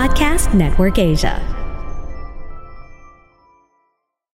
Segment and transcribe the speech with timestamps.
[0.00, 1.36] Podcast Network Asia.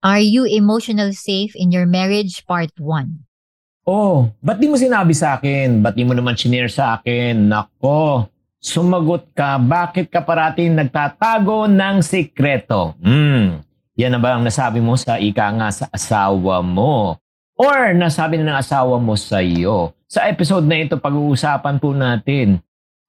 [0.05, 2.45] Are you emotional safe in your marriage?
[2.45, 3.89] Part 1.
[3.89, 5.81] Oh, ba't di mo sinabi sa akin?
[5.81, 7.49] Ba't di mo naman sinare sa akin?
[7.49, 8.29] Nako,
[8.61, 9.57] sumagot ka.
[9.57, 12.93] Bakit ka parating nagtatago ng sikreto?
[13.01, 13.65] Hmm,
[13.97, 17.17] yan na ba ang nasabi mo sa ika nga sa asawa mo?
[17.57, 19.97] Or nasabi na ng asawa mo sa iyo?
[20.05, 22.61] Sa episode na ito, pag-uusapan po natin,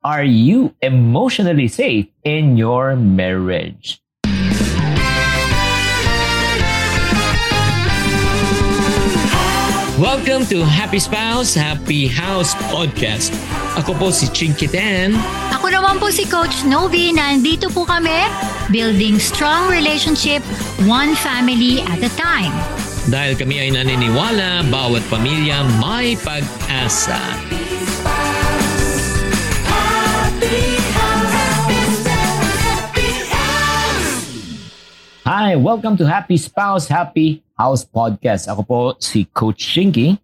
[0.07, 3.99] are you emotionally safe in your marriage?
[9.99, 13.35] Welcome to Happy Spouse, Happy House Podcast.
[13.75, 15.19] Ako po si Chinky Tan.
[15.51, 17.11] Ako naman po si Coach Novi.
[17.11, 18.31] Nandito po kami,
[18.71, 20.47] building strong relationship,
[20.87, 22.55] one family at a time.
[23.11, 27.46] Dahil kami ay naniniwala, bawat pamilya may pag-asa.
[35.37, 38.49] Hi, welcome to Happy Spouse, Happy House Podcast.
[38.49, 40.17] Ako po si Coach Shinky.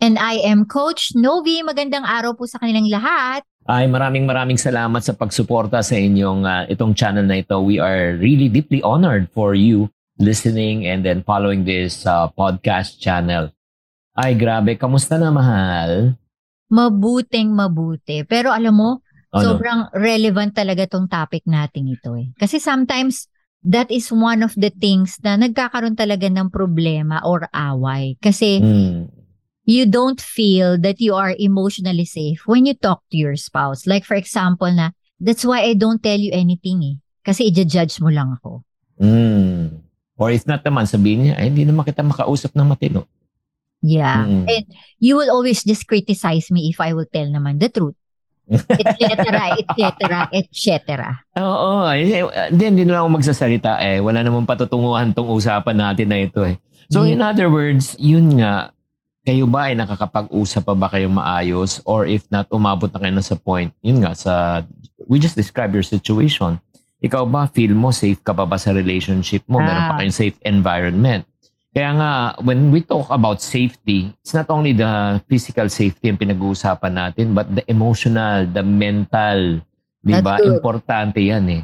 [0.00, 1.60] And I am Coach Novi.
[1.60, 3.44] Magandang araw po sa kanilang lahat.
[3.68, 7.60] Ay, maraming maraming salamat sa pagsuporta sa inyong uh, itong channel na ito.
[7.60, 13.52] We are really deeply honored for you listening and then following this uh, podcast channel.
[14.16, 14.80] Ay, grabe.
[14.80, 16.16] Kamusta na, mahal?
[16.72, 18.24] Mabuting mabuti.
[18.24, 18.90] Pero alam mo,
[19.28, 19.44] Ano?
[19.44, 22.32] sobrang relevant talaga tong topic natin ito eh.
[22.38, 23.28] Kasi sometimes,
[23.64, 28.20] that is one of the things na nagkakaroon talaga ng problema or away.
[28.20, 29.08] Kasi Hmm.
[29.64, 33.88] you don't feel that you are emotionally safe when you talk to your spouse.
[33.88, 36.96] Like for example na, that's why I don't tell you anything eh.
[37.24, 38.60] Kasi i-judge mo lang ako.
[39.00, 39.80] Hmm.
[40.14, 43.08] Or if not naman, sabihin niya, ay, hindi naman kita makausap ng matino.
[43.82, 44.24] Yeah.
[44.24, 44.46] Mm.
[44.48, 44.64] And
[45.02, 47.98] you will always just criticize me if I will tell naman the truth.
[48.48, 49.24] Etc.
[49.56, 50.02] etc.
[50.30, 50.78] etc.
[51.38, 51.88] Oo.
[51.88, 53.98] eh, eh, Hindi, hindi na ako magsasalita eh.
[53.98, 56.56] Wala namang patutunguhan tong usapan natin na ito eh.
[56.92, 58.68] So in other words, yun nga,
[59.24, 61.80] kayo ba ay nakakapag-usap pa ba kayo maayos?
[61.82, 64.60] Or if not, umabot na kayo na sa point, yun nga, sa,
[65.08, 66.60] we just describe your situation.
[67.00, 69.60] Ikaw ba, feel mo safe ka pa ba sa relationship mo?
[69.60, 69.98] Meron pa Ah.
[69.98, 71.24] kayong safe environment?
[71.74, 72.10] Kaya nga,
[72.46, 77.50] when we talk about safety, it's not only the physical safety ang pinag-uusapan natin, but
[77.50, 79.58] the emotional, the mental,
[79.98, 80.38] di ba?
[80.38, 81.62] Importante yan eh.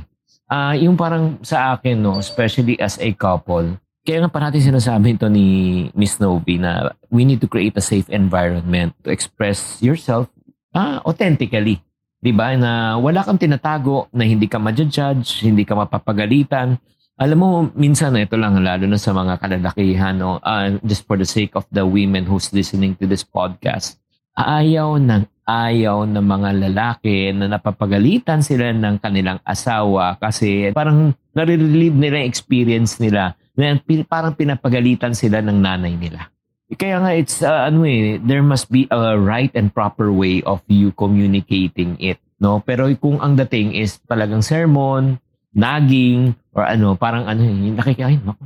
[0.50, 5.30] Ah, yung parang sa akin, no, especially as a couple, kaya nga parati sinasabi ito
[5.30, 10.26] ni Miss Novi na we need to create a safe environment to express yourself
[10.74, 11.78] ah, authentically.
[12.20, 12.52] Di ba?
[12.58, 16.76] Na wala kang tinatago, na hindi ka ma-judge, hindi ka mapapagalitan.
[17.20, 21.28] Alam mo, minsan ito lang, lalo na sa mga kalalakihan, no, ah, just for the
[21.28, 24.00] sake of the women who's listening to this podcast,
[24.40, 31.92] ayaw ng ayaw ng mga lalaki na napapagalitan sila ng kanilang asawa kasi parang nare-relieve
[31.92, 33.76] nila yung experience nila na
[34.08, 36.32] parang pinapagalitan sila ng nanay nila.
[36.72, 40.64] Kaya nga it's uh, ano eh there must be a right and proper way of
[40.72, 42.64] you communicating it, no?
[42.64, 45.20] Pero kung ang dating is talagang sermon,
[45.52, 48.44] nagging or ano, parang ano yung nakikain naku.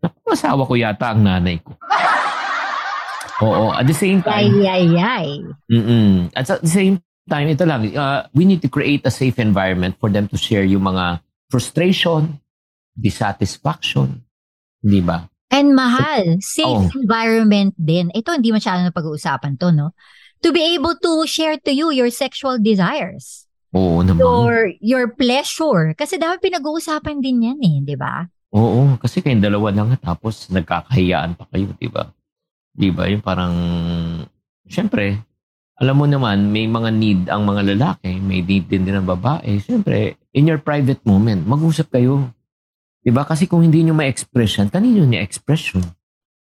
[0.00, 1.74] Naku, asawa ko yata ang nanay ko.
[3.44, 5.28] Oo, at the same Ay, time, ay, ay.
[5.66, 6.30] Mm-mm.
[6.38, 9.98] At sa the same time, ito lang, uh, we need to create a safe environment
[9.98, 11.18] for them to share yung mga
[11.50, 12.38] frustration,
[12.94, 14.22] dissatisfaction,
[14.78, 15.26] di ba?
[15.50, 16.94] And mahal, safe Oh.
[16.94, 18.10] environment din.
[18.14, 19.94] Ito, hindi masyado na pag-uusapan to, no?
[20.42, 23.43] To be able to share to you your sexual desires.
[23.74, 24.22] Oo naman.
[24.22, 25.92] Your, your pleasure.
[25.98, 28.22] Kasi dapat pinag-uusapan din yan eh, di ba?
[28.54, 32.06] Oo, kasi kayong dalawa lang tapos nagkakahiyaan pa kayo, di ba?
[32.70, 33.10] Di ba?
[33.10, 33.54] Yung parang,
[34.70, 35.18] syempre,
[35.74, 39.58] alam mo naman, may mga need ang mga lalaki, may need din din ang babae.
[39.58, 42.30] Syempre, in your private moment, mag-usap kayo.
[43.02, 43.26] Di ba?
[43.26, 45.86] Kasi kung hindi nyo ma-express yan, kanino niya express yun?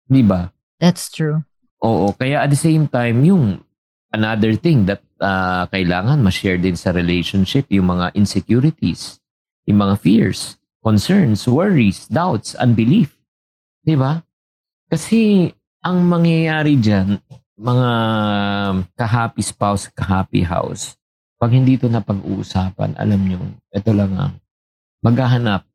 [0.05, 0.53] Di ba?
[0.77, 1.41] That's true.
[1.81, 3.65] Oo, kaya at the same time, yung
[4.13, 9.19] another thing that ah, kailangan ma-share din sa relationship, yung mga insecurities,
[9.67, 13.17] yung mga fears, concerns, worries, doubts, unbelief.
[13.85, 14.21] Di ba?
[14.89, 15.49] Kasi
[15.81, 17.17] ang mangyayari dyan,
[17.55, 17.89] mga
[18.97, 20.97] ka-happy spouse, ka-happy house,
[21.35, 24.33] pag hindi ito napag-uusapan, alam nyo, ito lang ang
[25.03, 25.67] maghahanap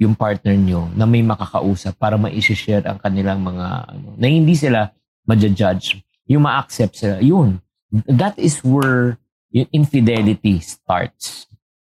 [0.00, 4.88] yung partner nyo na may makakausap para ma-share ang kanilang mga ano, na hindi sila
[5.28, 7.16] ma-judge, yung ma-accept sila.
[7.20, 7.60] Yun.
[7.92, 9.18] That is where
[9.50, 11.46] infidelity starts.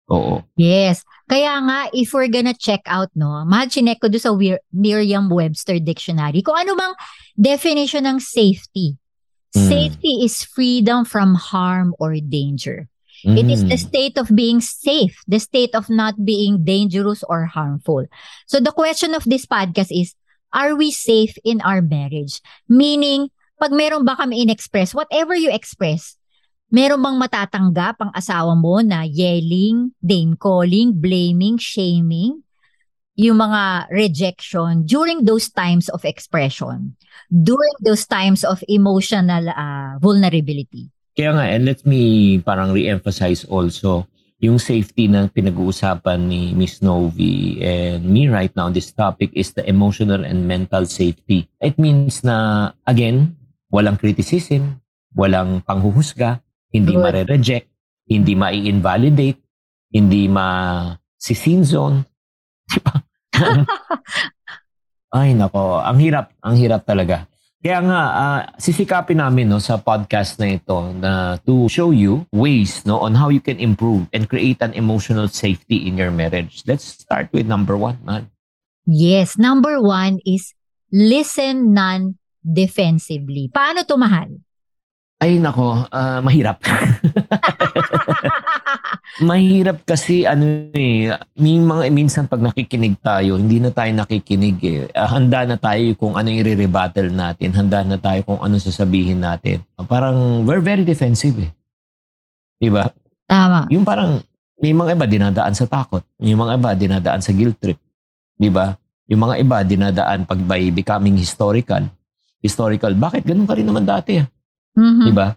[0.08, 0.46] Oo.
[0.56, 1.04] Yes.
[1.28, 4.32] Kaya nga, if we're gonna check out, no, mahal chinek ko doon sa
[4.72, 6.94] Merriam-Webster Dictionary kung ano bang
[7.36, 8.96] definition ng safety.
[9.52, 9.68] Mm.
[9.68, 12.88] Safety is freedom from harm or danger.
[13.26, 13.88] It is the Mm.
[13.90, 18.06] state of being safe, the state of not being dangerous or harmful.
[18.46, 20.14] So the question of this podcast is,
[20.54, 22.40] are we safe in our marriage?
[22.70, 26.15] Meaning, pag meron ba kami in-express, whatever you express,
[26.69, 32.45] meron bang matatanggap ang asawa mo na yelling, name calling, blaming, shaming,
[33.18, 36.94] yung mga rejection during those times of expression,
[37.33, 40.94] during those times of emotional uh, vulnerability.
[41.18, 44.06] Kaya nga, and let me parang re-emphasize also
[44.38, 49.65] yung safety na pinag-uusapan ni Miss Novi and me right now, this topic is the
[49.65, 51.50] emotional and mental safety.
[51.57, 53.33] It means na, again,
[53.72, 54.80] walang criticism,
[55.16, 56.40] walang panghuhusga,
[56.72, 57.04] hindi Good.
[57.04, 57.68] mare-reject,
[58.08, 59.40] hindi ma-invalidate,
[59.92, 61.98] hindi ma-sin zone.
[62.72, 62.96] Di ba?
[65.18, 65.80] Ay, nako.
[65.80, 66.36] Ang hirap.
[66.44, 67.24] Ang hirap talaga.
[67.58, 72.86] Kaya nga, ah, sisikapin namin no, sa podcast na ito na to show you ways
[72.86, 76.62] no, on how you can improve and create an emotional safety in your marriage.
[76.70, 78.30] Let's start with number one, man.
[78.86, 80.54] Yes, number one is
[80.94, 81.74] listen
[82.48, 83.52] non-defensively.
[83.52, 84.32] Paano to mahal?
[85.18, 85.90] Ay, nako.
[85.90, 86.62] ah, mahirap.
[89.28, 91.10] mahirap kasi ano eh,
[91.42, 94.82] may mga minsan pag nakikinig tayo, hindi na tayo nakikinig eh.
[94.94, 99.18] Ah, handa na tayo kung ano yung i-rebuttal natin, handa na tayo kung ano sasabihin
[99.18, 99.66] natin.
[99.76, 101.50] Ah, Parang we're very defensive eh.
[102.62, 102.86] Diba?
[103.26, 103.66] Tama.
[103.74, 104.22] Yung parang
[104.62, 107.82] may mga iba dinadaan sa takot, yung mga iba dinadaan sa guilt trip.
[108.38, 108.78] Diba?
[109.10, 111.90] Yung mga iba dinadaan pag by becoming historical.
[112.48, 114.28] Historical, bakit ganun ka rin naman dati ah?
[114.80, 115.12] Mhm.
[115.12, 115.28] Diba?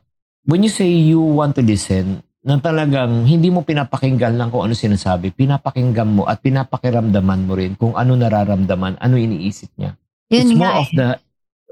[0.46, 4.72] When you say you want to listen, na talagang hindi mo pinapakinggan lang kung ano
[4.72, 9.92] sinasabi, pinapakinggan mo at pinapakiramdaman mo rin kung ano nararamdaman, ano iniisip niya.
[10.32, 10.80] Yun it's more eh.
[10.80, 11.08] of the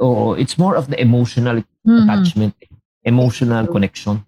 [0.04, 2.04] oo, it's more of the emotional Mhm.
[2.04, 2.54] attachment,
[3.02, 4.20] emotional connection.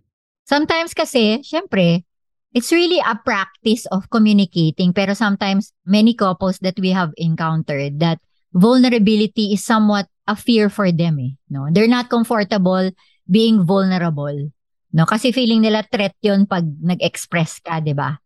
[0.49, 2.09] Sometimes kasi, syempre,
[2.57, 4.91] it's really a practice of communicating.
[4.97, 8.19] Pero sometimes, many couples that we have encountered that
[8.53, 11.33] vulnerability is somewhat a fear for them eh.
[11.51, 11.67] No?
[11.71, 12.91] They're not comfortable
[13.27, 14.51] being vulnerable.
[14.93, 15.07] No?
[15.07, 18.19] Kasi feeling nila threat yun pag nag-express ka, di ba?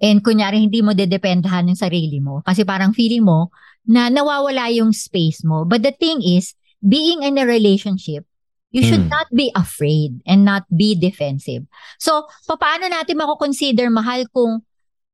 [0.00, 2.40] And kunyari, hindi mo dedependahan yung sarili mo.
[2.40, 3.52] Kasi parang feeling mo
[3.84, 5.68] na nawawala yung space mo.
[5.68, 8.24] But the thing is, being in a relationship,
[8.72, 9.12] you should Hmm.
[9.12, 11.68] not be afraid and not be defensive.
[12.00, 14.64] So, paano natin mako-consider mahal kung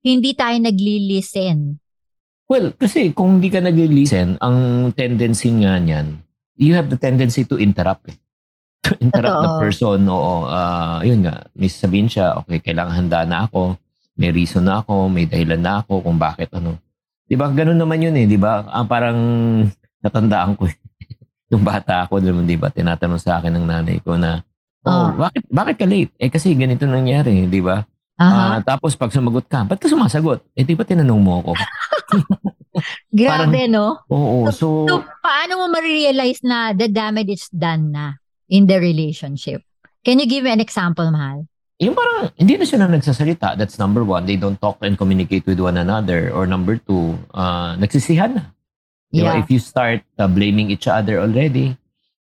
[0.06, 1.82] hindi tayo nagli-listen?
[2.46, 6.22] Well, kasi kung hindi ka nag-listen, ang tendency nga niyan,
[6.54, 8.06] you have the tendency to interrupt.
[8.10, 8.16] Eh.
[8.86, 9.62] To interrupt the Totoo.
[9.66, 9.98] person.
[10.06, 11.42] Oo, ah, yun nga.
[11.58, 13.74] May sabihin siya, okay, kailangan handa na ako.
[14.14, 15.10] May reason na ako.
[15.10, 16.78] May dahilan na ako kung bakit ano.
[17.26, 17.50] Di ba?
[17.50, 18.30] Ganun naman yun eh.
[18.30, 18.62] Di ba?
[18.62, 19.18] Ang parang
[19.98, 20.76] natandaan ko eh.
[21.50, 22.70] Yung bata ako, di ba?
[22.70, 24.46] Tinatanong sa akin ng nanay ko na,
[24.86, 25.10] oh, Ah.
[25.18, 26.14] bakit, bakit ka late?
[26.22, 27.82] Eh kasi ganito nangyari, di ba?
[28.16, 28.56] Aha.
[28.56, 30.40] Ah, tapos pag sumagot ka, ba't ka sumasagot?
[30.56, 31.52] Eh di ba tinanong mo ako?
[33.16, 34.04] Grabe, no?
[34.08, 38.16] Oo, so, So, paano mo ma-realize na the damage is done na
[38.48, 39.64] in the relationship?
[40.04, 41.44] Can you give me an example, mahal?
[41.76, 43.56] yung parang hindi na sila nagsasalita.
[43.60, 44.24] That's number one.
[44.24, 46.32] They don't talk and communicate with one another.
[46.32, 48.44] Or number two, uh, nagsisihan na.
[49.12, 49.38] Yeah.
[49.40, 51.76] if you start uh, blaming each other already,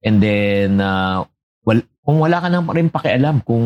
[0.06, 1.26] and then, uh,
[1.66, 3.66] wal, kung wala ka nang rin pakialam kung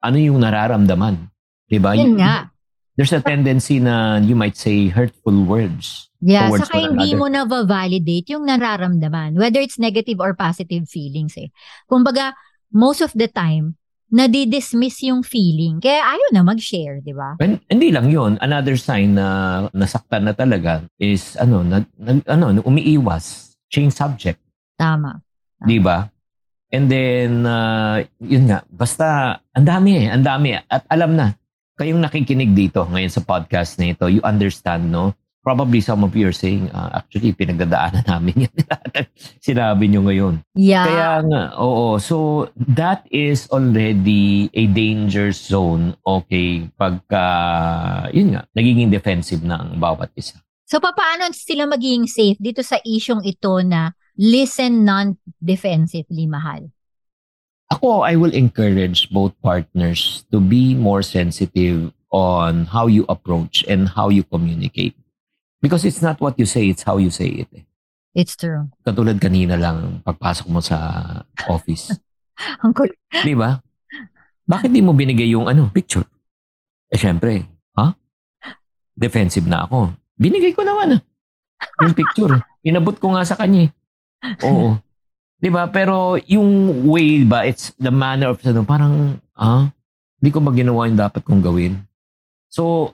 [0.00, 1.28] ano yung nararamdaman.
[1.70, 1.94] Diba?
[1.94, 2.50] Yun nga.
[2.98, 6.10] There's a tendency na you might say hurtful words.
[6.20, 11.48] Yeah, saka hindi mo na-validate yung nararamdaman, whether it's negative or positive feelings eh.
[11.88, 12.36] Kumbaga,
[12.68, 13.80] most of the time,
[14.12, 15.80] nadi-dismiss yung feeling.
[15.80, 17.38] Kaya ayaw na mag-share, di ba?
[17.40, 18.36] And, hindi lang yun.
[18.42, 23.56] Another sign na nasaktan na talaga is ano, nag, nag- ano, umiiwas.
[23.70, 24.42] Change subject.
[24.76, 25.22] Tama.
[25.62, 26.10] Di ba?
[26.70, 30.54] And then, uh, yun nga, basta, ang dami eh, ang dami.
[30.54, 31.34] At alam na,
[31.74, 35.10] kayong nakikinig dito ngayon sa podcast na ito, you understand, no?
[35.42, 38.54] Probably some of you are saying, uh, actually, pinagdadaanan namin yan.
[39.42, 40.34] Sinabi nyo ngayon.
[40.54, 40.86] Yeah.
[40.86, 41.98] Kaya nga, oo.
[41.98, 47.24] So, that is already a danger zone, okay, pagka,
[48.14, 50.38] yun nga, nagiging defensive na ang bawat isa.
[50.70, 56.68] So, paano sila magiging safe dito sa isyong ito na listen non-defensively, mahal?
[57.72, 63.88] Ako, I will encourage both partners to be more sensitive on how you approach and
[63.88, 64.92] how you communicate.
[65.62, 67.48] Because it's not what you say, it's how you say it.
[67.56, 67.64] eh.
[68.12, 68.68] It's true.
[68.82, 70.76] Katulad kanina lang, pagpasok mo sa
[71.46, 71.94] office.
[72.64, 72.90] Ang cool.
[73.22, 73.56] Di ba?
[74.44, 76.04] Bakit di mo binigay yung ano, picture?
[76.90, 77.46] Eh, syempre,
[77.78, 77.94] ha?
[78.98, 79.94] Defensive na ako.
[80.18, 81.02] Binigay ko naman ah.
[81.86, 82.42] Yung picture.
[82.66, 83.70] Inabot ko nga sa kanya eh.
[84.44, 84.76] Oo.
[85.40, 85.68] Di ba?
[85.72, 89.72] Pero yung way ba, it's the manner of ano, parang, ah,
[90.20, 91.80] Hindi ko ba ginawa yung dapat kong gawin?
[92.52, 92.92] So,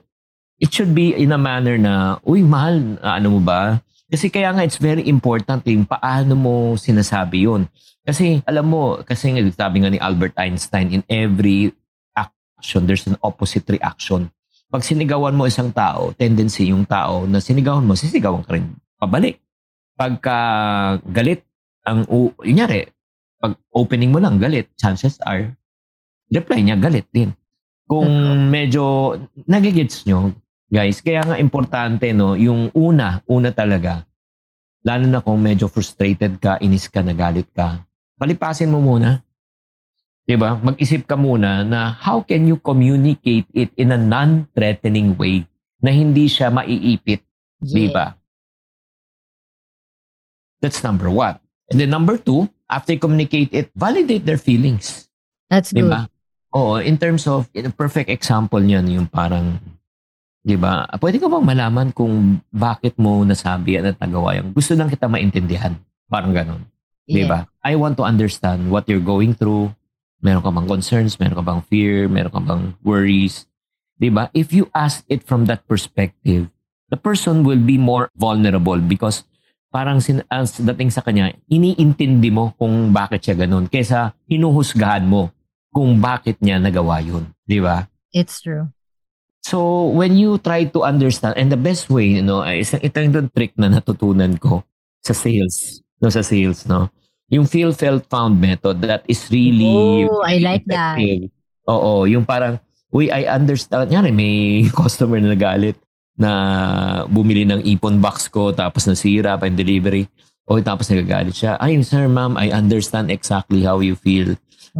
[0.63, 3.83] it should be in a manner na, uy, mahal, ano mo ba?
[4.07, 7.67] Kasi kaya nga, it's very important yung paano mo sinasabi yun.
[8.07, 11.75] Kasi, alam mo, kasi nga, sabi nga ni Albert Einstein, in every
[12.15, 14.31] action, there's an opposite reaction.
[14.71, 19.43] Pag sinigawan mo isang tao, tendency yung tao na sinigawan mo, sisigawan ka rin pabalik.
[19.97, 20.37] Pagka
[21.09, 21.41] galit,
[21.83, 22.69] ang, u- yun
[23.37, 25.53] pag opening mo lang galit, chances are,
[26.29, 27.33] reply niya galit din.
[27.89, 28.09] Kung
[28.55, 30.33] medyo nagigits nyo,
[30.69, 34.05] guys, kaya nga importante, no, yung una, una talaga,
[34.85, 37.81] lalo na kung medyo frustrated ka, inis ka, nagalit ka,
[38.17, 39.21] palipasin mo muna.
[40.27, 40.59] 'Di ba?
[40.59, 45.47] Mag-isip ka muna na how can you communicate it in a non-threatening way
[45.79, 47.23] na hindi siya maiipit,
[47.63, 48.11] 'di ba?
[50.61, 51.37] That's number one.
[51.69, 55.07] And then number two, after you communicate it, validate their feelings.
[55.49, 56.07] That's Di good.
[56.55, 59.59] Oo, in terms of, in a perfect example niyan, yung parang,
[60.41, 64.55] di ba, pwede ko bang malaman kung bakit mo nasabi at nagawa yan?
[64.55, 65.75] Gusto lang kita maintindihan.
[66.07, 66.63] Parang ganon.
[67.03, 67.29] Di Yeah.
[67.29, 67.39] ba?
[67.63, 69.75] I want to understand what you're going through.
[70.23, 71.19] Meron ka bang concerns?
[71.19, 72.07] Meron ka bang fear?
[72.07, 73.45] Meron ka bang worries?
[73.99, 74.31] Di ba?
[74.33, 76.47] If you ask it from that perspective,
[76.89, 79.27] the person will be more vulnerable because
[79.67, 85.29] parang sin as dating sa kanya, iniintindi mo kung bakit siya ganun kaysa hinuhusgahan mo
[85.69, 87.29] kung bakit niya nagawa yun.
[87.45, 87.85] Di ba?
[88.15, 88.71] It's true.
[89.47, 93.31] So, when you try to understand, and the best way, you know, isang ito yung
[93.31, 94.65] trick na natutunan ko
[94.99, 96.91] sa sales, no, sa sales, no?
[97.31, 100.99] Yung feel, felt, found method, that is really Oh, I like that.
[100.99, 101.31] effective.
[101.63, 102.59] Oo, yung parang,
[102.91, 103.87] uy, I understand.
[103.87, 105.79] Yan, may customer na nagalit
[106.17, 106.31] na
[107.05, 110.09] bumili ng ipon box ko tapos nasira pa yung delivery.
[110.47, 111.59] O tapos nagagalit siya.
[111.59, 114.33] Ay, sir, ma'am, I understand exactly how you feel.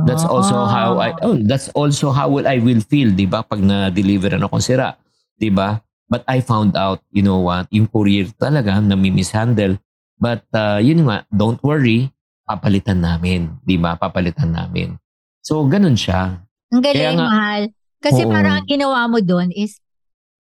[0.06, 3.42] That's also how I oh, that's also how will I will feel, 'di ba?
[3.42, 4.94] Pag na-deliver ano kung sira,
[5.42, 5.82] 'di ba?
[6.06, 9.82] But I found out, you know what, yung courier talaga na mishandle.
[10.22, 12.14] But uh, yun nga, don't worry,
[12.46, 13.98] papalitan namin, 'di ba?
[13.98, 15.02] Papalitan namin.
[15.42, 16.46] So ganun siya.
[16.70, 17.62] Ang galing, nga- mahal.
[17.98, 18.30] Kasi Oo.
[18.30, 19.82] parang ang ginawa mo doon is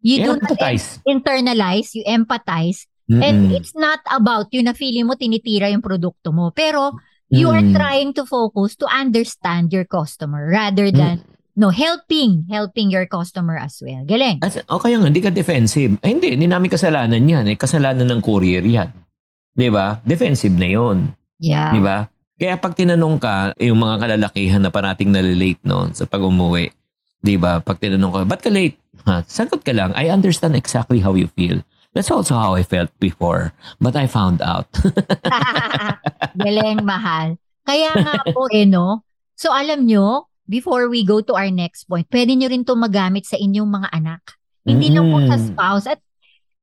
[0.02, 1.00] you do not empathize.
[1.04, 2.86] internalize, you empathize.
[3.08, 3.56] And Mm-mm.
[3.56, 6.52] it's not about you na feeling mo tinitira yung produkto mo.
[6.52, 6.92] Pero
[7.32, 7.72] you are Mm.
[7.72, 11.24] trying to focus to understand your customer rather than
[11.56, 14.04] no helping helping your customer as well.
[14.04, 14.44] Galing.
[14.44, 15.96] As, o kaya nga, hindi ka defensive.
[16.04, 17.48] Ay, hindi, hindi namin kasalanan yan.
[17.48, 18.92] Eh, kasalanan ng courier yan.
[19.56, 20.04] Di ba?
[20.04, 20.98] Defensive na yon
[21.40, 21.72] Yeah.
[21.72, 22.06] Di ba?
[22.38, 26.70] Kaya pag tinanong ka, yung mga kalalakihan na parating nalilate no, sa pag umuwi,
[27.18, 27.64] di ba?
[27.64, 28.78] Pag tinanong ka, ba't ka late?
[29.06, 29.24] Ha?
[29.28, 31.62] Sagot ka lang, I understand exactly how you feel.
[31.94, 33.54] That's also how I felt before.
[33.82, 34.70] But I found out.
[36.38, 37.38] Galing, mahal.
[37.68, 39.04] Kaya nga po eh, no?
[39.36, 43.26] So alam nyo, before we go to our next point, pwede nyo rin to magamit
[43.26, 44.22] sa inyong mga anak.
[44.64, 45.46] Hindi lang po sa Mm.
[45.48, 45.86] spouse.
[45.88, 46.00] At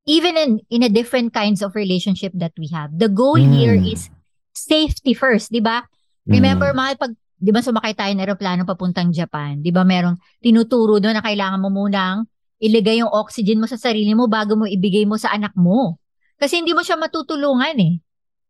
[0.05, 2.93] even in, in a different kinds of relationship that we have.
[2.93, 3.93] The goal here Mm.
[3.93, 4.09] is
[4.53, 5.89] safety first, di ba?
[6.29, 6.77] Remember, Mm.
[6.77, 7.13] mahal, pag,
[7.45, 11.61] di ba sumakay tayo ng aeroplano papuntang Japan, di ba merong tinuturo doon na kailangan
[11.61, 12.25] mo munang
[12.57, 16.01] ilagay yung oxygen mo sa sarili mo bago mo ibigay mo sa anak mo.
[16.41, 18.01] Kasi hindi mo siya matutulungan eh.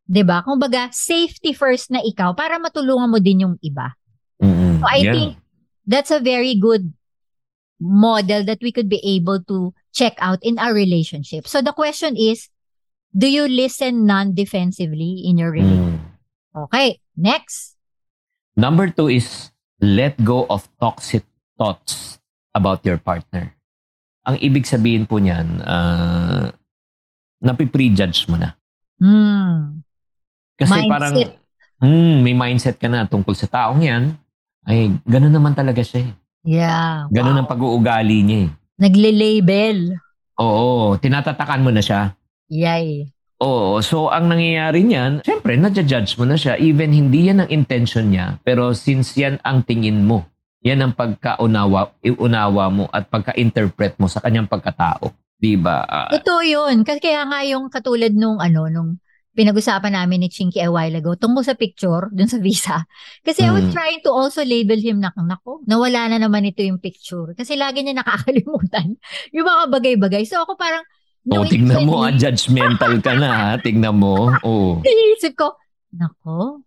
[0.07, 0.47] 'Di ba?
[0.47, 3.99] Kung baga, safety first na ikaw para matulungan mo din yung iba.
[4.39, 4.79] Mm-mm.
[4.79, 5.13] So I Yeah.
[5.13, 5.31] think
[5.91, 6.95] that's a very good
[7.83, 11.51] model that we could be able to check out in our relationship.
[11.51, 12.47] So the question is,
[13.11, 16.07] do you listen non-defensively in your relationship?
[16.55, 16.63] Mm.
[16.71, 17.74] Okay, next.
[18.55, 19.51] Number two is
[19.83, 21.27] let go of toxic
[21.59, 22.23] thoughts
[22.55, 23.51] about your partner.
[24.25, 26.49] Ang ibig sabihin po niyan, uh,
[27.43, 28.55] napiprejudge mo na.
[28.97, 29.85] Hmm.
[30.55, 30.89] Kasi Mindset.
[30.89, 31.15] parang,
[31.83, 34.15] hmm, may mindset ka na tungkol sa taong yan.
[34.65, 36.11] Ay, ganun naman talaga siya eh.
[36.47, 37.11] Yeah.
[37.11, 37.41] Ganun wow.
[37.45, 38.51] ang pag-uugali niya eh.
[38.81, 39.99] Nagle-label.
[40.41, 42.17] Oo, tinatatakan mo na siya.
[42.49, 43.11] Yay.
[43.39, 46.55] Oo, so ang nangyayari niyan, syempre, nadja-judge mo na siya.
[46.55, 48.39] Even hindi yan ang intention niya.
[48.41, 50.23] Pero since yan ang tingin mo,
[50.63, 55.11] yan ang pagkaunawa, iunawa mo at pagka-interpret mo sa kanyang pagkatao.
[55.35, 55.83] Di ba?
[55.83, 56.87] Ah, Ito yun.
[56.87, 58.97] Kasi kaya nga yung katulad nung ano, nung
[59.35, 62.87] pinag-usapan namin ni Chinky a while ago, tungkol sa picture, dun sa visa.
[63.27, 63.75] Kasi I was Mm.
[63.75, 67.35] trying to also label him na, nako, nawala na naman ito yung picture.
[67.35, 68.95] Kasi lagi niya nakakalimutan
[69.35, 70.23] yung mga bagay-bagay.
[70.23, 70.87] So ako parang,
[71.31, 73.51] oh, no, tingnan mo, ah, judgmental ka na ha.
[73.57, 74.29] Tingnan mo.
[74.45, 74.81] Oh.
[74.85, 75.57] Iisip ko,
[75.97, 76.61] nako,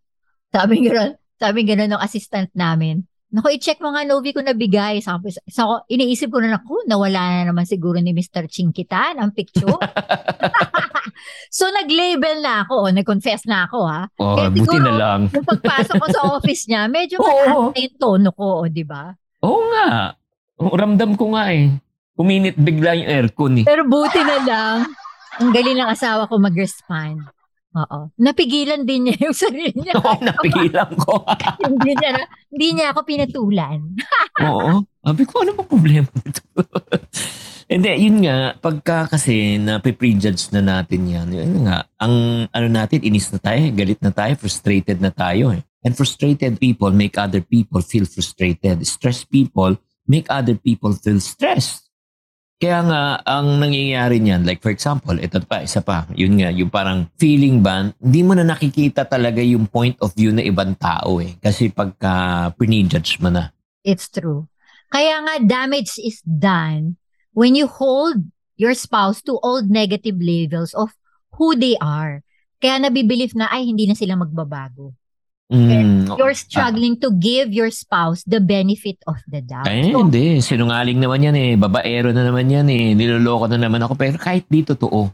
[0.50, 3.06] sabi gano'n, sabi gano'n ng assistant namin.
[3.28, 5.04] Nako, i-check mo nga Novi ko nabigay.
[5.04, 8.48] Sabi, so, iniisip ko na, nako, nawala na naman siguro ni Mr.
[8.48, 9.68] Chinkitan ang picture.
[11.58, 14.08] so, nag-label na ako, o, nag-confess na ako, ha.
[14.16, 15.22] Oh, Kaya buti siguro, na lang.
[15.28, 19.12] Nung pagpasok ko sa office niya, medyo mataas na yung tono ko, o, di ba?
[19.44, 20.16] Oo nga.
[20.58, 21.68] Ramdam ko nga eh.
[22.18, 23.66] Kuminit bigla yung aircon eh.
[23.70, 24.78] Pero buti na lang,
[25.38, 27.22] ang galing ng asawa ko mag-respond.
[27.78, 28.10] Oo.
[28.18, 29.94] Napigilan din niya yung sarili niya.
[30.02, 31.22] Oo, napigilan ko.
[31.70, 33.80] hindi, niya, na- hindi niya ako pinatulan.
[34.50, 34.82] Oo.
[35.06, 36.42] Sabi ko, ano ba problema nito?
[37.70, 43.04] Hindi, yun nga, pagka kasi na prejudge na natin yan, yun nga, ang ano natin,
[43.04, 45.62] inis na tayo, galit na tayo, frustrated na tayo eh.
[45.86, 48.82] And frustrated people make other people feel frustrated.
[48.84, 51.87] Stressed people make other people feel stressed.
[52.58, 56.74] Kaya nga, ang nangyayari niyan, like for example, ito pa, isa pa, yun nga, yung
[56.74, 61.22] parang feeling ba, hindi mo na nakikita talaga yung point of view na ibang tao
[61.22, 61.38] eh.
[61.38, 63.54] Kasi pagka prejudge mo na.
[63.86, 64.50] It's true.
[64.90, 66.98] Kaya nga, damage is done
[67.38, 68.26] when you hold
[68.58, 70.98] your spouse to old negative levels of
[71.38, 72.26] who they are.
[72.58, 74.98] Kaya nabibilif na, ay, hindi na sila magbabago.
[75.48, 79.64] Mm, You're struggling to give your spouse the benefit of the doubt.
[79.64, 80.44] Eh, So, hindi.
[80.44, 81.52] Sinungaling naman yan eh.
[81.56, 82.92] Babaero na naman yan eh.
[82.92, 83.96] Niloloko na naman ako.
[83.96, 85.08] Pero kahit di totoo.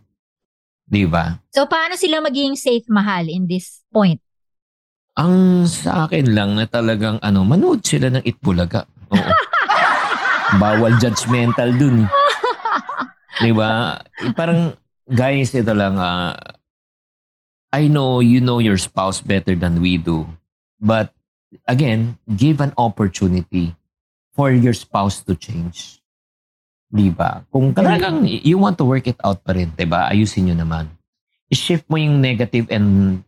[0.84, 1.38] Di ba?
[1.54, 4.18] so, paano sila magiging safe mahal in this point?
[5.14, 8.90] Ang sa akin lang na talagang ano, manood sila ng Itbulaga.
[9.14, 9.32] Oo.
[10.62, 12.04] Bawal judgmental dun.
[12.04, 12.10] eh.
[13.38, 13.98] Di ba?
[14.18, 14.74] Eh, Parang,
[15.06, 16.34] guys, ito lang, ah,
[17.74, 20.30] I know you know your spouse better than we do.
[20.78, 21.10] But,
[21.66, 23.74] again, give an opportunity
[24.38, 25.98] for your spouse to change.
[26.94, 27.42] Di ba?
[27.50, 30.06] Kung talagang you want to work it out pa rin, di ba?
[30.14, 30.86] Ayusin nyo naman.
[31.50, 33.22] I-shift mo yung negative and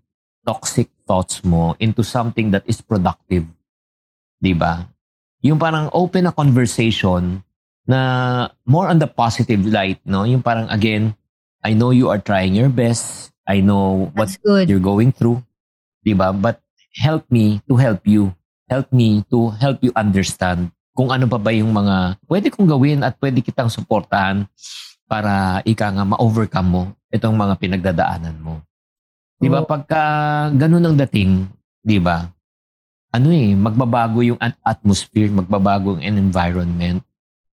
[0.45, 3.49] toxic thoughts mo into something that is productive.
[4.37, 4.85] Di ba?
[5.41, 7.41] Yung parang open a conversation
[7.89, 8.01] na
[8.65, 10.25] more on the positive light, no?
[10.25, 11.17] Yung parang again,
[11.65, 13.33] I know you are trying your best.
[13.45, 14.33] I know what
[14.65, 15.41] you're going through.
[16.01, 16.33] Di ba?
[16.33, 16.61] But
[16.97, 18.33] help me to help you.
[18.65, 23.03] Help me to help you understand kung ano pa ba yung mga pwede kong gawin
[23.03, 24.47] at pwede kitang suportahan
[25.05, 28.63] para ika nga ma-overcome mo itong mga pinagdadaanan mo.
[29.35, 29.61] Di ba?
[29.67, 30.01] Pagka
[30.55, 31.45] ganun ang dating,
[31.83, 32.23] di ba?
[33.11, 37.03] Ano eh, magbabago yung at- atmosphere, magbabago yung environment.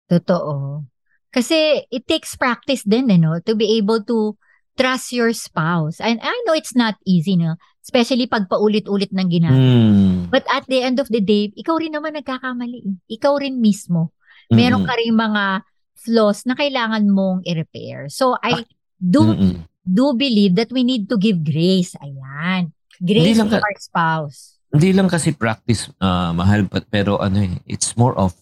[0.06, 0.86] Totoo.
[1.34, 3.42] Kasi it takes practice din, eh, no?
[3.42, 4.38] To be able to
[4.76, 6.00] trust your spouse.
[6.00, 7.56] And I know it's not easy, no?
[7.82, 9.58] Especially pag paulit-ulit ng ginagawa.
[9.58, 10.16] Hmm.
[10.30, 12.78] But at the end of the day, ikaw rin naman nagkakamali.
[12.86, 12.96] eh.
[13.18, 14.14] Ikaw rin mismo.
[14.52, 15.64] Meron ka rin mga
[15.96, 18.12] flaws na kailangan mong i-repair.
[18.12, 19.64] So I do Mm-mm.
[19.80, 21.96] do believe that we need to give grace.
[22.04, 22.76] Ayan.
[23.00, 24.60] Grace to ka- our spouse.
[24.68, 28.36] Hindi lang kasi practice ah, mahal but pero ano eh, it's more of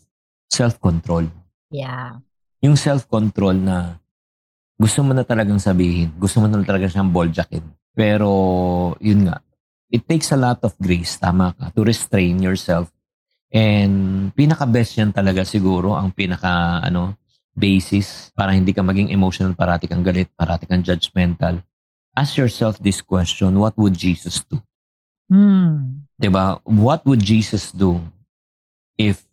[0.50, 1.30] self-control.
[1.70, 2.18] Yeah.
[2.60, 3.99] Yung self-control na
[4.80, 7.60] gusto mo na talagang sabihin, gusto mo na talagang siyang boljackin.
[7.92, 8.32] Pero
[8.96, 9.44] yun nga,
[9.92, 12.88] it takes a lot of grace, tama ka, to restrain yourself.
[13.52, 17.20] And pinaka-best yan talaga siguro, ang pinaka ano,
[17.52, 21.60] basis para hindi ka maging emotional, parati kang galit, parati kang judgmental.
[22.16, 24.64] Ask yourself this question, what would Jesus do?
[25.30, 26.08] Hmm.
[26.18, 26.58] 'Di ba?
[26.66, 28.02] What would Jesus do
[29.00, 29.24] if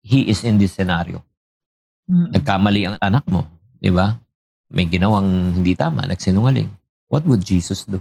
[0.00, 1.20] he is in this scenario?
[2.08, 2.32] Mm.
[2.32, 3.44] Nagkamali ang anak mo,
[3.82, 4.16] 'di ba?
[4.70, 6.70] May ginawang hindi tama, nagsinungaling.
[7.10, 7.98] What would Jesus do?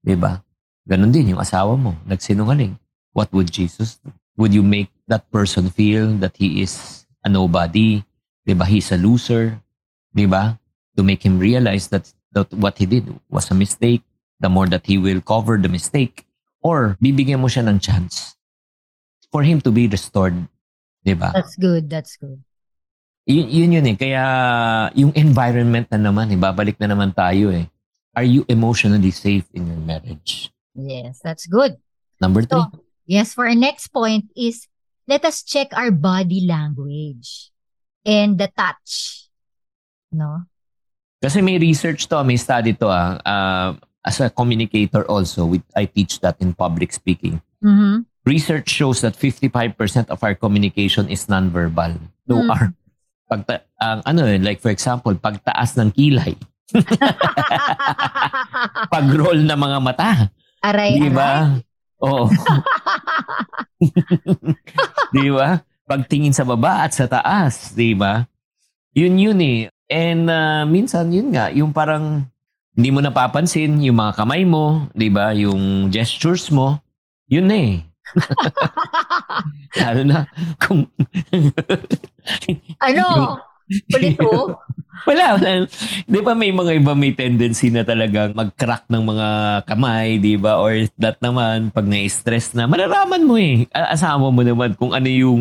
[0.00, 0.40] 'Di ba?
[0.88, 2.80] Ganon din yung asawa mo, nagsinungaling.
[3.12, 4.08] What would Jesus do?
[4.40, 8.00] Would you make that person feel that he is a nobody?
[8.48, 8.64] 'Di ba?
[8.64, 9.60] He's a loser,
[10.16, 10.56] 'di ba?
[10.96, 14.00] To make him realize that that what he did was a mistake,
[14.40, 16.24] the more that he will cover the mistake
[16.64, 18.32] or bibigyan mo siya ng chance
[19.28, 20.36] for him to be restored,
[21.04, 21.36] 'di ba?
[21.36, 21.92] That's good.
[21.92, 22.40] That's good.
[23.26, 23.96] Yun, yun yun eh.
[23.96, 24.24] Kaya
[24.98, 27.70] yung environment na naman, eh, babalik na naman tayo eh.
[28.12, 30.50] Are you emotionally safe in your marriage?
[30.74, 31.78] Yes, that's good.
[32.20, 32.60] Number three.
[32.60, 34.68] So, yes, for our next point is
[35.06, 37.50] let us check our body language
[38.04, 39.26] and the touch.
[40.12, 40.44] No?
[41.22, 43.16] Kasi may research to, may study to ah.
[43.22, 43.70] Uh,
[44.02, 47.38] as a communicator also, with, I teach that in public speaking.
[47.62, 48.04] Mhm.
[48.26, 51.98] Research shows that 55% of our communication is nonverbal.
[52.26, 52.50] So Hmm.
[52.50, 52.74] our
[53.32, 56.36] pagta, ang ano eh, like for example, pagtaas ng kilay,
[58.92, 60.28] pag-roll ng mga mata,
[60.60, 61.56] aray, Di ba?
[62.04, 62.28] Oo.
[65.16, 65.56] di ba?
[65.88, 68.28] Pagtingin sa baba at sa taas, di ba?
[68.92, 69.72] Yun yun eh.
[69.88, 72.28] And uh, minsan yun nga, yung parang
[72.76, 75.32] hindi mo napapansin yung mga kamay mo, di ba?
[75.32, 76.76] Yung gestures mo,
[77.28, 77.91] yun na eh.
[79.80, 80.18] Lalo na
[80.60, 80.86] kung
[82.80, 83.04] Ano?
[83.92, 84.58] Kulito?
[85.08, 85.64] wala, wala.
[86.04, 89.28] Di ba may mga iba may tendency na talagang mag-crack ng mga
[89.64, 90.60] kamay, di ba?
[90.60, 93.64] Or that naman, pag na-stress na, malaraman mo eh.
[93.72, 95.40] Asawa mo naman kung ano yung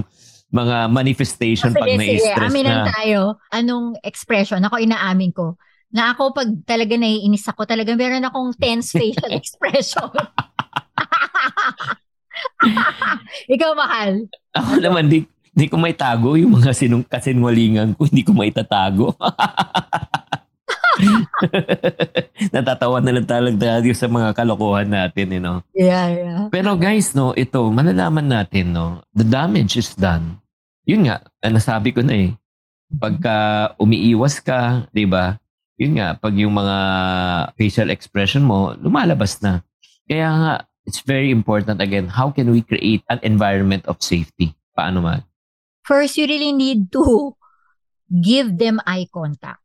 [0.51, 2.91] mga manifestation pag Sige, sige, na-stress aminan na.
[2.91, 3.19] tayo.
[3.51, 4.59] Anong expression?
[4.63, 5.55] Ako inaamin ko.
[5.91, 10.07] Na ako pag talaga naiinis ako, talaga meron akong tense facial expression.
[13.53, 14.27] Ikaw, mahal.
[14.55, 18.07] Ako naman, di, di ko may tago yung mga sinung kasinwalingan ko.
[18.07, 19.15] Hindi ko may tatago.
[22.53, 25.63] Natatawa na lang talaga tayo sa mga kalokohan natin, you know.
[25.73, 26.41] Yeah, yeah.
[26.51, 30.37] Pero guys, no, ito, malalaman natin, no, the damage is done.
[30.85, 32.31] Yun nga, ah, nasabi ko na eh.
[32.91, 35.39] Pagka umiiwas ka, di ba?
[35.79, 36.77] Yun nga, pag yung mga
[37.55, 39.63] facial expression mo, lumalabas na.
[40.05, 40.53] Kaya nga,
[40.85, 44.55] it's very important again, how can we create an environment of safety?
[44.77, 45.23] Paano man?
[45.83, 47.35] First, you really need to
[48.11, 49.61] give them eye contact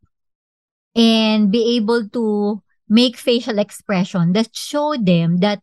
[0.97, 5.61] and be able to make facial expression that show them that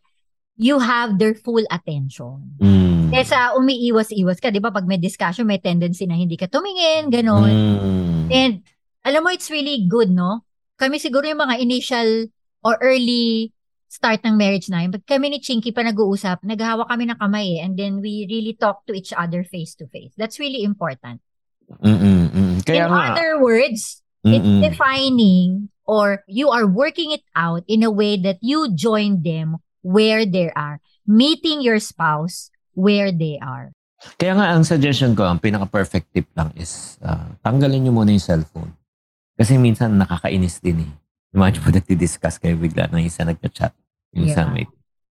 [0.57, 2.53] you have their full attention.
[2.61, 3.09] Mm.
[3.09, 4.69] Kesa umiiwas-iwas ka, di ba?
[4.69, 7.49] Pag may discussion, may tendency na hindi ka tumingin, gano'n.
[7.49, 8.23] Mm.
[8.29, 8.53] And
[9.01, 10.45] alam mo, it's really good, no?
[10.77, 12.29] Kami siguro yung mga initial
[12.61, 13.53] or early
[13.93, 14.97] start ng marriage namin.
[14.97, 18.57] Pag kami ni Chinky pa nag-uusap, naghahawak kami ng kamay eh, and then we really
[18.57, 20.17] talk to each other face to face.
[20.17, 21.21] That's really important.
[21.69, 22.55] Mm-mm, mm.
[22.65, 23.13] Kaya In nga.
[23.13, 24.65] other words, it's mm-mm.
[24.65, 30.25] defining or you are working it out in a way that you join them where
[30.25, 30.81] they are.
[31.05, 33.75] Meeting your spouse where they are.
[34.17, 38.23] Kaya nga, ang suggestion ko, ang pinaka-perfect tip lang is, ah, tanggalin nyo muna yung
[38.23, 38.73] cellphone.
[39.37, 40.91] Kasi minsan nakakainis din eh.
[41.33, 43.73] Imagine po nagdi-discuss kayo bigla ng isa nagka-chat.
[44.13, 44.49] Yung Yeah.
[44.49, 44.71] mate.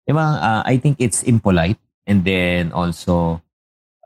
[0.07, 3.43] Diba, ah, I think it's impolite and then also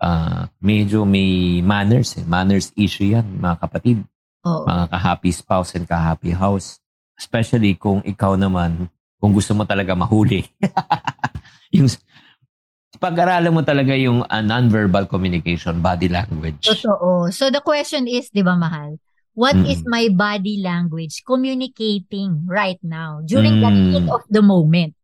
[0.00, 2.24] ah, medyo may manners eh.
[2.24, 3.98] Manners issue yan, mga kapatid.
[4.48, 4.64] Oo.
[4.64, 6.80] Mga ka-happy spouse and ka-happy house.
[7.20, 8.88] Especially kung ikaw naman,
[9.20, 10.48] kung gusto mo talaga mahuli.
[11.76, 11.86] yung
[12.96, 16.64] pag-aralan mo talaga yung ah, non-verbal communication, body language.
[16.64, 17.28] Totoo.
[17.28, 18.96] So the question is, di ba mahal?
[19.32, 19.70] What Mm.
[19.70, 23.86] is my body language communicating right now during the Mm.
[23.94, 24.94] heat of the moment?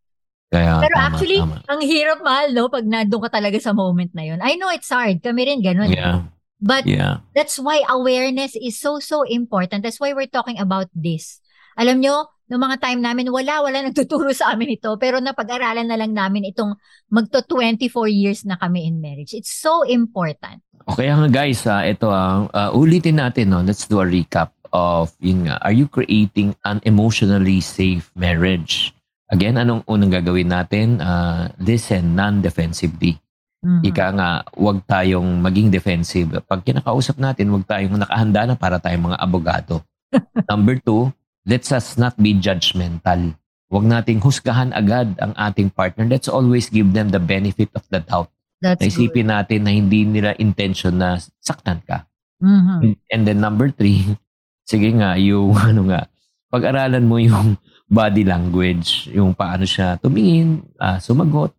[0.47, 1.59] Kaya, Pero tama, actually, tama.
[1.67, 2.71] ang hirap mahal, no?
[2.71, 4.39] Pag nandun ka talaga sa moment na yun.
[4.43, 5.19] I know it's hard.
[5.23, 5.91] Kami rin ganun.
[5.91, 7.21] Yeah, But yeah.
[7.37, 9.83] that's why awareness is so, so important.
[9.85, 11.43] That's why we're talking about this.
[11.77, 14.95] Alam nyo, noong mga time namin, wala, wala nagtuturo sa amin ito.
[14.99, 16.79] Pero napag-aralan na lang namin itong
[17.11, 19.35] magto 24 years na kami in marriage.
[19.35, 20.63] It's so important.
[20.87, 23.63] O kaya nga guys, ah, ito ah, ah, ulitin natin, no?
[23.67, 28.95] let's do a recap of, yun nga, are you creating an emotionally safe marriage?
[29.27, 31.03] Again, anong unang gagawin natin?
[31.03, 33.19] Ah, listen non-defensively.
[33.67, 33.83] Mhm.
[33.83, 36.31] Ika nga, huwag tayong maging defensive.
[36.47, 39.83] Pag kinakausap natin, huwag tayong nakahanda na para tayong mga abogado.
[40.51, 41.11] Number two,
[41.47, 43.39] let's us not be judgmental.
[43.71, 46.07] Huwag nating husgahan agad ang ating partner.
[46.07, 48.31] Let's always give them the benefit of the doubt.
[48.63, 48.91] That's good.
[48.91, 52.07] Naisipin natin na hindi nila intention na saktan ka.
[52.43, 52.95] Mhm.
[53.11, 54.19] And then number three,
[54.71, 56.11] sige nga, yung ano nga,
[56.51, 57.59] pag-aralan mo yung
[57.91, 61.55] body language, yung paano siya tumingin, ah, sumagot,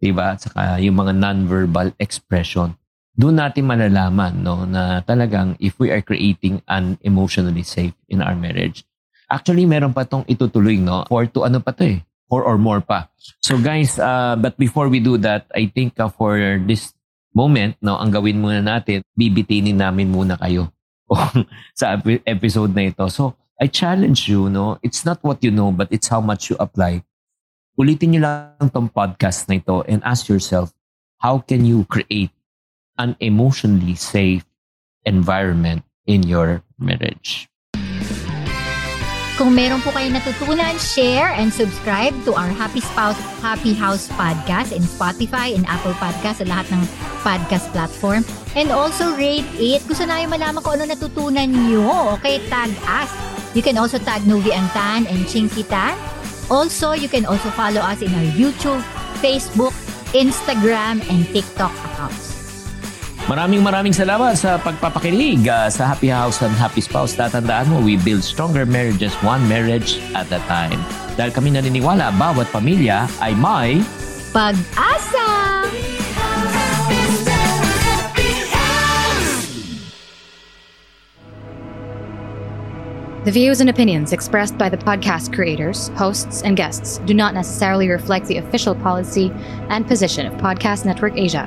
[0.00, 0.36] diba?
[0.36, 2.76] At saka yung mga non-verbal expression.
[3.16, 8.32] Doon natin malalaman no, na talagang if we are creating an emotionally safe in our
[8.32, 8.84] marriage.
[9.30, 11.06] Actually, meron pa tong itutuloy, no?
[11.06, 12.02] Or to ano pa to eh?
[12.26, 13.06] Four or more pa.
[13.42, 16.94] So guys, uh, but before we do that, I think uh, for this
[17.34, 20.70] moment, no, ang gawin muna natin, bibitinin namin muna kayo
[21.78, 23.06] sa epi- episode na ito.
[23.10, 26.56] So, I challenge you, no, it's not what you know, but it's how much you
[26.58, 27.04] apply.
[27.76, 30.72] Ulitin niyo lang tong podcast na ito and ask yourself,
[31.20, 32.32] how can you create
[32.96, 34.48] an emotionally safe
[35.04, 37.49] environment in your marriage?
[39.40, 44.68] Kung meron po kayo natutunan, share and subscribe to our Happy Spouse, Happy House podcast
[44.68, 46.84] in Spotify, in Apple Podcast, sa lahat ng
[47.24, 48.20] podcast platform.
[48.52, 49.80] And also rate it.
[49.88, 52.20] Gusto na malaman kung ano natutunan nyo.
[52.20, 53.08] Okay, tag us.
[53.56, 55.96] You can also tag Novi Antan and Chinky Tan.
[56.52, 58.84] Also, you can also follow us in our YouTube,
[59.24, 59.72] Facebook,
[60.12, 62.29] Instagram, and TikTok accounts.
[63.30, 67.14] Maraming maraming salamat sa pagpapakinig ah, sa Happy House and Happy Spouse.
[67.14, 70.82] Tatandaan mo, we build stronger marriages one marriage at a time.
[71.14, 73.86] Dahil kami naniniwala, bawat pamilya ay may
[74.34, 75.30] Pag-asa!
[83.22, 87.86] The views and opinions expressed by the podcast creators, hosts, and guests do not necessarily
[87.86, 89.30] reflect the official policy
[89.70, 91.46] and position of Podcast Network Asia,